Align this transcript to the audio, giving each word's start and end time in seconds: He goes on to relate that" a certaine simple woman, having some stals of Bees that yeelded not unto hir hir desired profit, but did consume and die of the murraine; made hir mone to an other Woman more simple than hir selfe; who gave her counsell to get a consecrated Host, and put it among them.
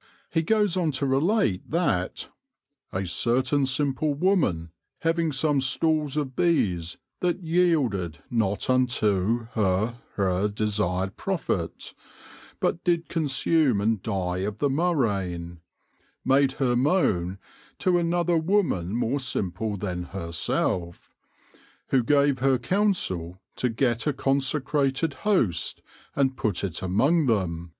He 0.30 0.42
goes 0.44 0.76
on 0.76 0.92
to 0.92 1.06
relate 1.06 1.72
that" 1.72 2.28
a 2.92 3.04
certaine 3.04 3.66
simple 3.66 4.14
woman, 4.14 4.70
having 5.00 5.32
some 5.32 5.58
stals 5.58 6.16
of 6.16 6.36
Bees 6.36 6.98
that 7.18 7.42
yeelded 7.42 8.20
not 8.30 8.70
unto 8.70 9.48
hir 9.54 9.96
hir 10.14 10.46
desired 10.46 11.16
profit, 11.16 11.94
but 12.60 12.84
did 12.84 13.08
consume 13.08 13.80
and 13.80 14.00
die 14.00 14.36
of 14.46 14.58
the 14.58 14.68
murraine; 14.70 15.58
made 16.24 16.52
hir 16.60 16.76
mone 16.76 17.40
to 17.80 17.98
an 17.98 18.14
other 18.14 18.36
Woman 18.38 18.94
more 18.94 19.18
simple 19.18 19.76
than 19.76 20.04
hir 20.04 20.30
selfe; 20.30 21.12
who 21.88 22.04
gave 22.04 22.38
her 22.38 22.56
counsell 22.56 23.40
to 23.56 23.68
get 23.68 24.06
a 24.06 24.12
consecrated 24.12 25.14
Host, 25.26 25.82
and 26.14 26.36
put 26.36 26.62
it 26.62 26.82
among 26.82 27.26
them. 27.26 27.72